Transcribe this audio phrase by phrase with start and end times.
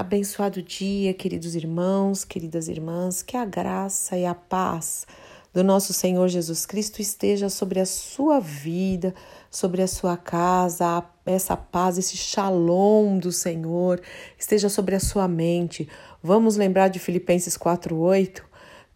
[0.00, 5.06] Abençoado dia, queridos irmãos, queridas irmãs, que a graça e a paz
[5.52, 9.14] do nosso Senhor Jesus Cristo esteja sobre a sua vida,
[9.50, 14.00] sobre a sua casa, essa paz, esse shalom do Senhor
[14.38, 15.86] esteja sobre a sua mente.
[16.22, 18.42] Vamos lembrar de Filipenses 4:8?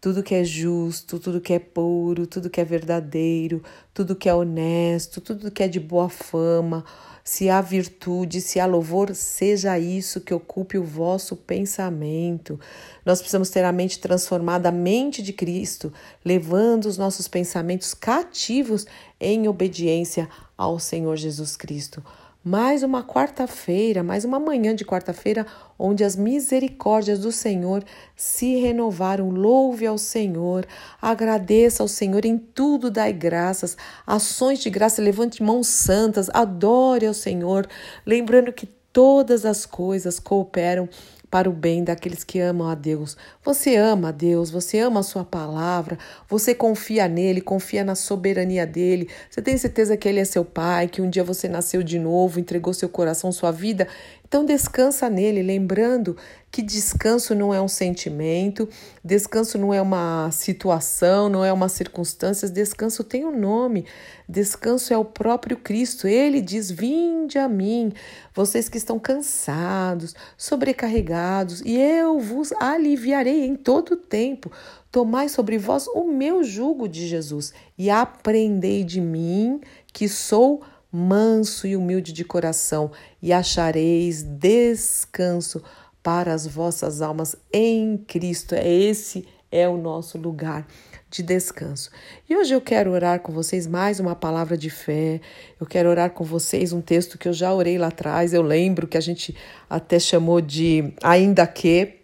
[0.05, 4.35] Tudo que é justo, tudo que é puro, tudo que é verdadeiro, tudo que é
[4.35, 6.85] honesto, tudo que é de boa fama,
[7.23, 12.59] se há virtude, se há louvor, seja isso que ocupe o vosso pensamento.
[13.03, 15.91] Nós precisamos ter a mente transformada, a mente de Cristo,
[16.23, 18.85] levando os nossos pensamentos cativos
[19.19, 22.03] em obediência ao Senhor Jesus Cristo
[22.47, 25.47] mais uma quarta-feira, mais uma manhã de quarta-feira,
[25.79, 27.83] onde as misericórdias do Senhor
[28.15, 29.31] se renovaram.
[29.31, 30.63] Louve ao Senhor,
[31.01, 37.15] agradeça ao Senhor em tudo, dai graças, ações de graça, levante mãos santas, adore ao
[37.15, 37.67] Senhor,
[38.05, 40.87] lembrando que todas as coisas cooperam
[41.29, 43.17] para o bem daqueles que amam a Deus.
[43.43, 48.65] Você ama a Deus, você ama a sua palavra, você confia nele, confia na soberania
[48.65, 49.09] dele.
[49.29, 52.39] Você tem certeza que ele é seu pai, que um dia você nasceu de novo,
[52.39, 53.87] entregou seu coração, sua vida
[54.27, 56.17] então descansa nele, lembrando
[56.55, 58.69] que descanso não é um sentimento,
[59.03, 63.85] descanso não é uma situação, não é uma circunstância, descanso tem um nome.
[64.25, 66.07] Descanso é o próprio Cristo.
[66.07, 67.91] Ele diz: "Vinde a mim,
[68.33, 74.49] vocês que estão cansados, sobrecarregados, e eu vos aliviarei em todo o tempo.
[74.89, 79.59] Tomai sobre vós o meu jugo de Jesus e aprendei de mim,
[79.91, 82.89] que sou manso e humilde de coração,
[83.21, 85.61] e achareis descanso
[86.05, 88.53] para as vossas almas em Cristo.
[88.53, 90.67] É esse é o nosso lugar
[91.09, 91.89] de descanso.
[92.29, 95.19] E hoje eu quero orar com vocês mais uma palavra de fé.
[95.59, 98.35] Eu quero orar com vocês um texto que eu já orei lá atrás.
[98.35, 99.35] Eu lembro que a gente
[99.67, 102.01] até chamou de ainda que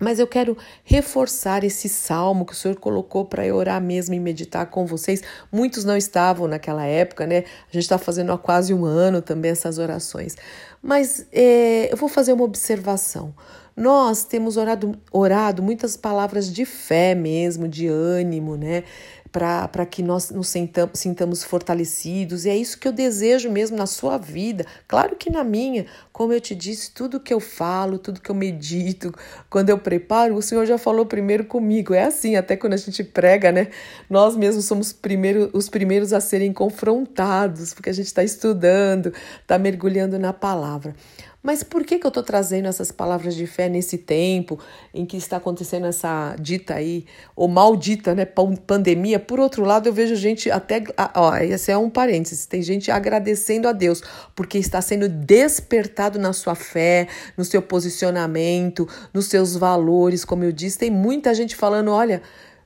[0.00, 4.18] mas eu quero reforçar esse salmo que o Senhor colocou para eu orar mesmo e
[4.18, 5.22] meditar com vocês.
[5.52, 7.44] Muitos não estavam naquela época, né?
[7.68, 10.36] A gente está fazendo há quase um ano também essas orações.
[10.82, 13.34] Mas é, eu vou fazer uma observação.
[13.76, 18.84] Nós temos orado, orado muitas palavras de fé mesmo, de ânimo, né?
[19.32, 22.44] Para que nós nos sintamos, sintamos fortalecidos.
[22.44, 24.66] E é isso que eu desejo mesmo na sua vida.
[24.88, 28.34] Claro que na minha, como eu te disse, tudo que eu falo, tudo que eu
[28.34, 29.14] medito,
[29.48, 31.94] quando eu preparo, o Senhor já falou primeiro comigo.
[31.94, 33.68] É assim, até quando a gente prega, né?
[34.08, 39.12] Nós mesmos somos primeiro, os primeiros a serem confrontados, porque a gente está estudando,
[39.42, 40.94] está mergulhando na palavra.
[41.42, 44.58] Mas por que, que eu estou trazendo essas palavras de fé nesse tempo
[44.92, 48.26] em que está acontecendo essa dita aí, ou maldita, né,
[48.66, 49.18] pandemia?
[49.18, 50.84] Por outro lado, eu vejo gente até,
[51.14, 54.02] ó, esse é um parênteses, tem gente agradecendo a Deus,
[54.34, 57.08] porque está sendo despertado na sua fé,
[57.38, 60.78] no seu posicionamento, nos seus valores, como eu disse.
[60.78, 62.20] Tem muita gente falando, olha,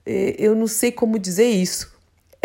[0.05, 1.95] eh, eu não sei como dizer isso,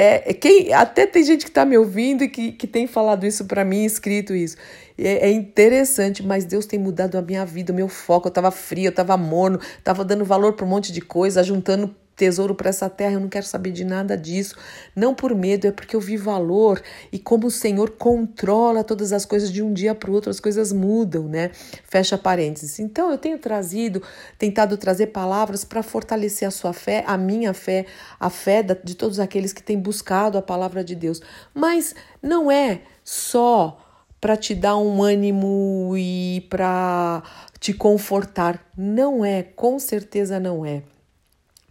[0.02, 3.26] é, é, quem, até tem gente que está me ouvindo e que, que tem falado
[3.26, 4.56] isso para mim, escrito isso.
[5.02, 8.28] É, é, interessante, mas Deus tem mudado a minha vida, o meu foco.
[8.28, 11.96] Eu estava fria, eu estava morno, estava dando valor para um monte de coisa, juntando
[12.20, 14.58] tesouro para essa terra, eu não quero saber de nada disso.
[14.94, 16.82] Não por medo, é porque eu vi valor
[17.14, 20.42] e como o Senhor controla todas as coisas de um dia para o outro, as
[20.42, 21.52] coisas mudam, né?
[21.86, 22.78] Fecha parênteses.
[22.78, 24.04] Então eu tenho trazido,
[24.38, 27.86] tentado trazer palavras para fortalecer a sua fé, a minha fé,
[28.20, 31.22] a fé de todos aqueles que têm buscado a palavra de Deus.
[31.54, 33.89] Mas não é só
[34.20, 37.24] para te dar um ânimo e para
[37.60, 38.64] te confortar.
[38.78, 40.84] Não é, com certeza não é.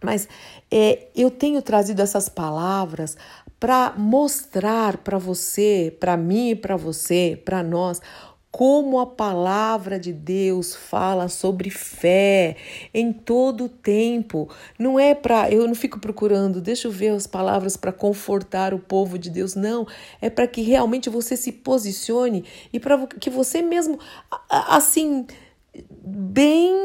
[0.01, 0.27] Mas
[0.71, 3.17] é, eu tenho trazido essas palavras
[3.59, 8.01] para mostrar para você, para mim e para você, para nós,
[8.51, 12.55] como a palavra de Deus fala sobre fé
[12.93, 14.49] em todo o tempo.
[14.77, 18.79] Não é para, eu não fico procurando, deixa eu ver as palavras para confortar o
[18.79, 19.87] povo de Deus, não.
[20.19, 22.43] É para que realmente você se posicione
[22.73, 23.99] e para que você mesmo,
[24.49, 25.27] assim,
[25.89, 26.79] bem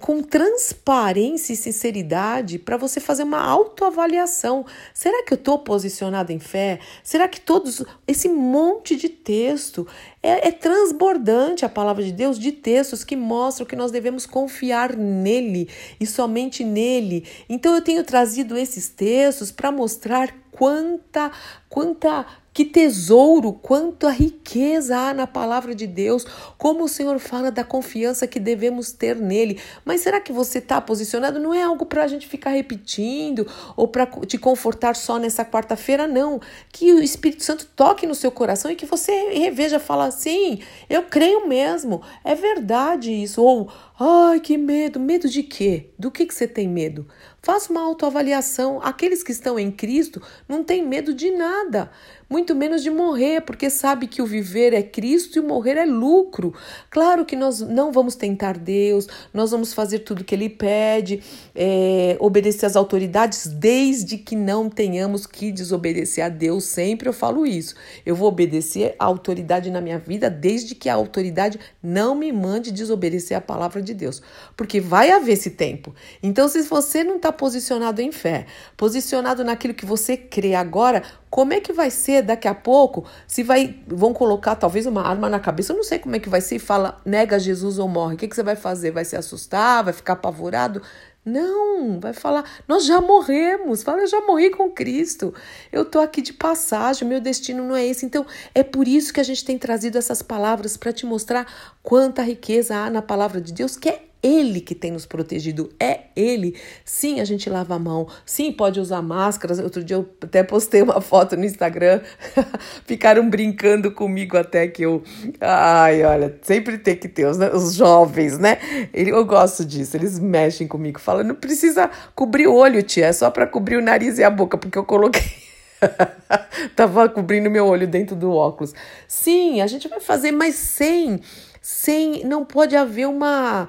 [0.00, 4.66] com transparência e sinceridade para você fazer uma autoavaliação.
[4.92, 6.80] Será que eu estou posicionada em fé?
[7.02, 9.86] Será que todos esse monte de texto
[10.22, 14.96] é, é, transbordante a palavra de Deus de textos que mostram que nós devemos confiar
[14.96, 15.68] nele
[16.00, 17.26] e somente nele.
[17.48, 21.32] Então eu tenho trazido esses textos para mostrar quanta
[21.68, 26.26] quanta que tesouro, quanto riqueza há na palavra de Deus,
[26.58, 29.58] como o Senhor fala da confiança que devemos ter nele.
[29.84, 31.40] Mas será que você está posicionado?
[31.40, 36.06] Não é algo para a gente ficar repetindo ou para te confortar só nessa quarta-feira,
[36.06, 36.40] não.
[36.70, 40.60] Que o Espírito Santo toque no seu coração e que você reveja, fala assim:
[40.90, 43.42] eu creio mesmo, é verdade isso.
[43.42, 45.00] Ou, ai, que medo.
[45.00, 45.90] Medo de quê?
[45.98, 47.06] Do que, que você tem medo?
[47.40, 48.80] Faça uma autoavaliação.
[48.82, 51.90] Aqueles que estão em Cristo não têm medo de nada
[52.32, 55.84] muito menos de morrer, porque sabe que o viver é Cristo e o morrer é
[55.84, 56.54] lucro.
[56.88, 61.22] Claro que nós não vamos tentar Deus, nós vamos fazer tudo que Ele pede,
[61.54, 66.64] é, obedecer às autoridades, desde que não tenhamos que desobedecer a Deus.
[66.64, 67.74] Sempre eu falo isso.
[68.06, 72.72] Eu vou obedecer à autoridade na minha vida, desde que a autoridade não me mande
[72.72, 74.22] desobedecer a palavra de Deus,
[74.56, 75.94] porque vai haver esse tempo.
[76.22, 81.02] Então, se você não está posicionado em fé, posicionado naquilo que você crê agora,
[81.32, 83.06] como é que vai ser daqui a pouco?
[83.26, 86.28] Se vai, vão colocar talvez uma arma na cabeça, eu não sei como é que
[86.28, 88.16] vai ser e fala nega Jesus ou morre.
[88.16, 88.90] O que, que você vai fazer?
[88.90, 89.82] Vai se assustar?
[89.82, 90.82] Vai ficar apavorado?
[91.24, 93.82] Não, vai falar, nós já morremos.
[93.82, 95.32] Fala, eu já morri com Cristo.
[95.72, 98.04] Eu tô aqui de passagem, meu destino não é esse.
[98.04, 101.46] Então, é por isso que a gente tem trazido essas palavras para te mostrar
[101.82, 106.02] quanta riqueza há na palavra de Deus, que é ele que tem nos protegido, é
[106.14, 106.56] Ele.
[106.84, 109.58] Sim, a gente lava a mão, sim, pode usar máscaras.
[109.58, 112.00] Outro dia eu até postei uma foto no Instagram,
[112.86, 115.02] ficaram brincando comigo até que eu.
[115.40, 118.58] Ai, olha, sempre tem que ter os, né, os jovens, né?
[118.94, 123.28] Eu gosto disso, eles mexem comigo, falam, não precisa cobrir o olho, tia, é só
[123.28, 125.42] para cobrir o nariz e a boca, porque eu coloquei.
[126.76, 128.72] Tava cobrindo meu olho dentro do óculos.
[129.08, 131.20] Sim, a gente vai fazer, mas sem,
[131.60, 133.68] sem, não pode haver uma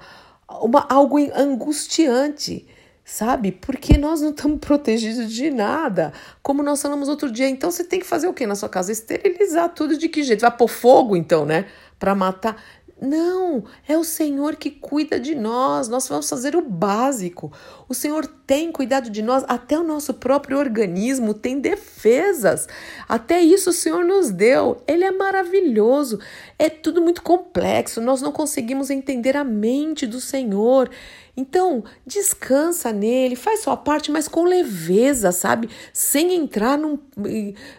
[0.61, 2.67] uma, algo angustiante,
[3.03, 3.51] sabe?
[3.51, 7.47] Porque nós não estamos protegidos de nada, como nós falamos outro dia.
[7.49, 8.91] Então você tem que fazer o quê na sua casa?
[8.91, 10.41] Esterilizar tudo de que jeito?
[10.41, 11.65] Vai pôr fogo, então, né?
[11.97, 12.61] Para matar.
[13.01, 15.87] Não, é o Senhor que cuida de nós.
[15.89, 17.51] Nós vamos fazer o básico.
[17.89, 22.67] O Senhor tem cuidado de nós, até o nosso próprio organismo tem defesas.
[23.07, 24.81] Até isso o Senhor nos deu.
[24.87, 26.19] Ele é maravilhoso.
[26.57, 27.99] É tudo muito complexo.
[27.99, 30.89] Nós não conseguimos entender a mente do Senhor.
[31.35, 35.67] Então, descansa nele, faz sua parte, mas com leveza, sabe?
[35.91, 36.99] Sem entrar num,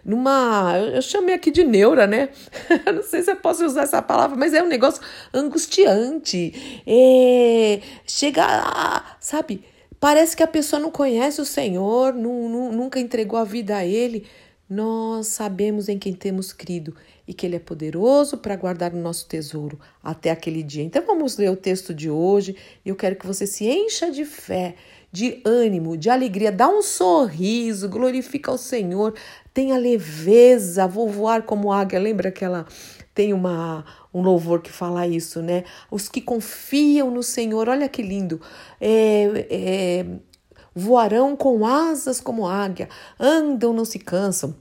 [0.04, 0.76] numa.
[0.92, 2.30] Eu chamei aqui de neura, né?
[2.92, 5.00] Não sei se eu posso usar essa palavra, mas é um negócio
[5.32, 6.82] angustiante.
[6.84, 9.62] É, chega, a, sabe?
[10.00, 13.86] Parece que a pessoa não conhece o Senhor, não, não, nunca entregou a vida a
[13.86, 14.26] Ele.
[14.68, 16.96] Nós sabemos em quem temos crido
[17.28, 20.82] e que Ele é poderoso para guardar o nosso tesouro até aquele dia.
[20.82, 24.74] Então vamos ler o texto de hoje eu quero que você se encha de fé,
[25.12, 29.14] de ânimo, de alegria, dá um sorriso, glorifica o Senhor,
[29.52, 31.98] tenha leveza, vou voar como águia.
[31.98, 32.66] Lembra aquela
[33.14, 35.64] tem uma um louvor que fala isso, né?
[35.90, 38.40] Os que confiam no Senhor, olha que lindo,
[38.80, 40.06] é, é,
[40.74, 42.88] voarão com asas como águia,
[43.18, 44.54] andam, não se cansam,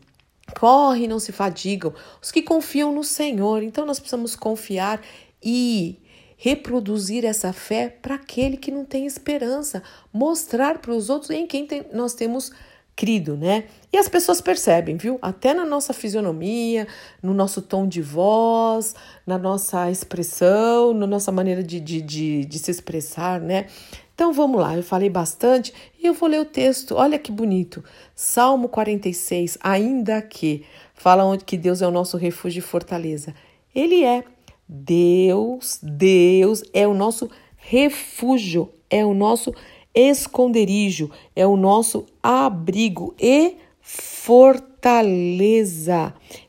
[0.59, 1.93] correm, não se fadigam.
[2.21, 5.01] Os que confiam no Senhor, então nós precisamos confiar
[5.41, 5.99] e
[6.37, 9.81] reproduzir essa fé para aquele que não tem esperança,
[10.11, 12.51] mostrar para os outros em quem tem, nós temos
[12.95, 13.65] crido, né?
[13.91, 15.17] E as pessoas percebem, viu?
[15.21, 16.87] Até na nossa fisionomia,
[17.21, 18.93] no nosso tom de voz,
[19.25, 23.67] na nossa expressão, na nossa maneira de, de, de, de se expressar, né?
[24.13, 26.95] Então vamos lá, eu falei bastante e eu vou ler o texto.
[26.95, 27.83] Olha que bonito.
[28.15, 30.63] Salmo 46, ainda que
[30.93, 33.33] fala onde que Deus é o nosso refúgio e fortaleza.
[33.73, 34.23] Ele é
[34.69, 37.27] Deus, Deus é o nosso
[37.57, 39.53] refúgio, é o nosso
[39.93, 44.93] esconderijo, é o nosso abrigo e fortaleza,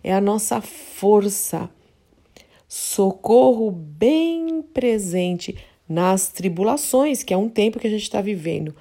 [0.03, 1.71] é a nossa força.
[2.69, 5.57] Socorro bem presente
[5.89, 8.75] nas tribulações, que é um tempo que a gente está vivendo.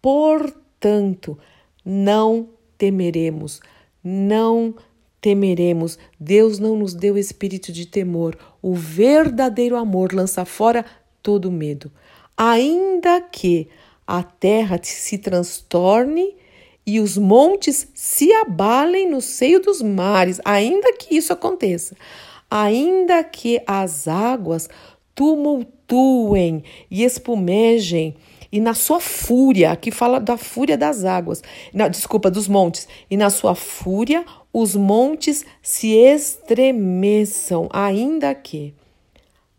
[0.00, 1.38] Portanto,
[1.84, 3.60] não temeremos,
[4.02, 4.74] não
[5.20, 5.98] temeremos.
[6.20, 8.36] Deus não nos deu espírito de temor.
[8.60, 10.84] O verdadeiro amor lança fora
[11.22, 11.90] todo medo.
[12.36, 13.68] Ainda que
[14.06, 16.36] a terra se transtorne
[16.86, 21.96] e os montes se abalem no seio dos mares, ainda que isso aconteça,
[22.50, 24.68] ainda que as águas
[25.14, 25.83] tumultuem
[26.90, 28.14] e espumejem,
[28.50, 33.16] e na sua fúria, aqui fala da fúria das águas, na, desculpa, dos montes, e
[33.16, 38.72] na sua fúria os montes se estremeçam, ainda que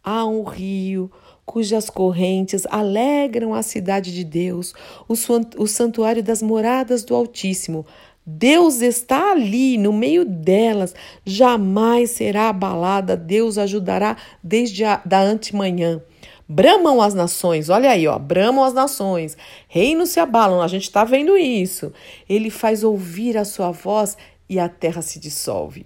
[0.01, 1.11] há um rio,
[1.45, 4.73] cujas correntes alegram a cidade de Deus,
[5.07, 7.85] o santuário das moradas do Altíssimo.
[8.25, 16.01] Deus está ali, no meio delas, jamais será abalada, Deus ajudará desde a da antemanhã.
[16.47, 21.03] Bramam as nações, olha aí, ó, bramam as nações, reinos se abalam, a gente está
[21.03, 21.91] vendo isso.
[22.27, 24.17] Ele faz ouvir a sua voz
[24.49, 25.85] e a terra se dissolve.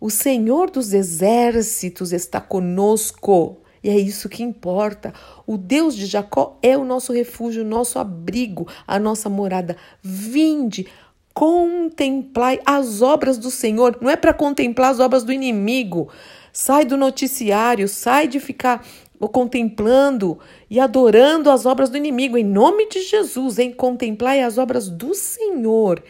[0.00, 3.58] O Senhor dos exércitos está conosco.
[3.82, 5.12] E é isso que importa.
[5.46, 9.76] O Deus de Jacó é o nosso refúgio, o nosso abrigo, a nossa morada.
[10.02, 10.86] Vinde,
[11.38, 13.96] contemplai as obras do Senhor.
[14.00, 16.08] Não é para contemplar as obras do inimigo.
[16.52, 18.84] Sai do noticiário, sai de ficar
[19.30, 22.36] contemplando e adorando as obras do inimigo.
[22.36, 26.02] Em nome de Jesus, em contemplai as obras do Senhor,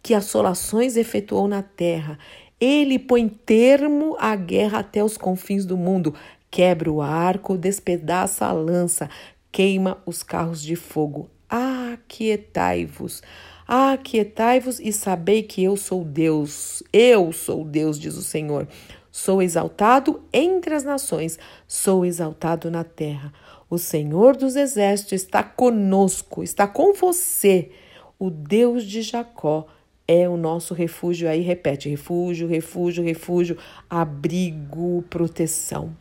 [0.00, 2.16] que assolações efetuou na terra.
[2.60, 6.14] Ele põe termo à guerra até os confins do mundo
[6.56, 9.10] quebra o arco, despedaça a lança,
[9.52, 11.28] queima os carros de fogo.
[11.50, 13.22] Aquietai-vos,
[13.66, 16.82] aquietai-vos e sabei que eu sou Deus.
[16.92, 18.68] Eu sou Deus, diz o Senhor.
[19.10, 23.32] Sou exaltado entre as nações, sou exaltado na terra.
[23.68, 27.70] O Senhor dos exércitos está conosco, está com você.
[28.18, 29.66] O Deus de Jacó
[30.06, 31.28] é o nosso refúgio.
[31.28, 33.56] Aí repete: refúgio, refúgio, refúgio,
[33.90, 35.96] abrigo, proteção.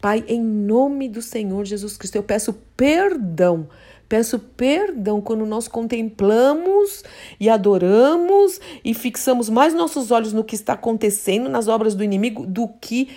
[0.00, 3.68] Pai, em nome do Senhor Jesus Cristo, eu peço perdão.
[4.08, 7.04] Peço perdão quando nós contemplamos
[7.38, 12.46] e adoramos e fixamos mais nossos olhos no que está acontecendo nas obras do inimigo
[12.46, 13.10] do que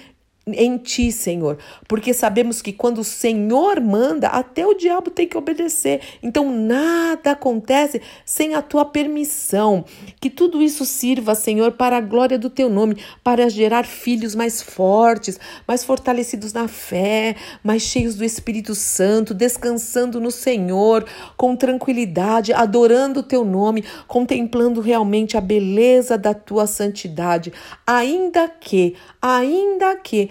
[0.47, 5.37] em ti, Senhor, porque sabemos que quando o Senhor manda, até o diabo tem que
[5.37, 6.01] obedecer.
[6.21, 9.85] Então nada acontece sem a tua permissão.
[10.19, 14.63] Que tudo isso sirva, Senhor, para a glória do teu nome, para gerar filhos mais
[14.63, 21.05] fortes, mais fortalecidos na fé, mais cheios do Espírito Santo, descansando no Senhor,
[21.37, 27.53] com tranquilidade, adorando o teu nome, contemplando realmente a beleza da tua santidade,
[27.85, 30.30] ainda que, ainda que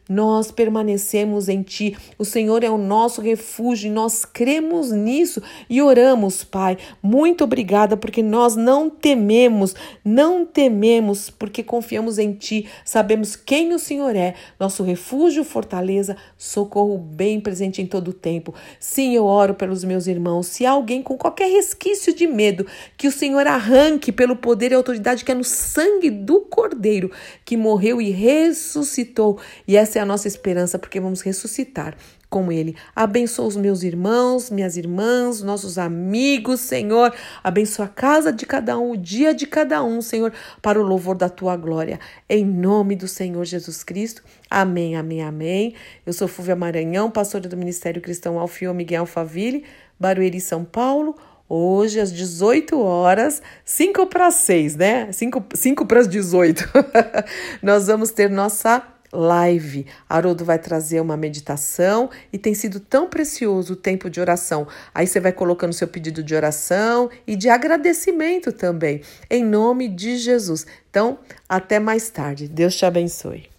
[0.11, 1.95] nós permanecemos em Ti.
[2.17, 6.77] O Senhor é o nosso refúgio e nós cremos nisso e oramos, Pai.
[7.01, 12.67] Muito obrigada porque nós não tememos, não tememos porque confiamos em Ti.
[12.83, 18.53] Sabemos quem o Senhor é, nosso refúgio, fortaleza, socorro bem presente em todo o tempo.
[18.81, 20.47] Sim, eu oro pelos meus irmãos.
[20.47, 24.75] Se há alguém com qualquer resquício de medo, que o Senhor arranque pelo poder e
[24.75, 27.11] autoridade que é no sangue do Cordeiro
[27.45, 29.39] que morreu e ressuscitou.
[29.65, 31.95] E essa é é a nossa esperança, porque vamos ressuscitar
[32.29, 32.75] com Ele.
[32.95, 37.13] Abençoa os meus irmãos, minhas irmãs, nossos amigos, Senhor.
[37.43, 41.15] Abençoa a casa de cada um, o dia de cada um, Senhor, para o louvor
[41.15, 41.99] da tua glória.
[42.27, 44.23] Em nome do Senhor Jesus Cristo.
[44.49, 45.75] Amém, amém, amém.
[46.05, 49.65] Eu sou Fúvia Maranhão, pastora do Ministério Cristão Alfio Miguel Faville,
[49.99, 51.15] Barueri, São Paulo.
[51.47, 55.11] Hoje, às 18 horas, 5 para 6, né?
[55.11, 56.63] 5, 5 para as 18.
[57.61, 58.81] Nós vamos ter nossa
[59.11, 59.85] live.
[60.09, 64.67] Haroldo vai trazer uma meditação e tem sido tão precioso o tempo de oração.
[64.93, 70.17] Aí você vai colocando seu pedido de oração e de agradecimento também, em nome de
[70.17, 70.65] Jesus.
[70.89, 72.47] Então, até mais tarde.
[72.47, 73.50] Deus te abençoe.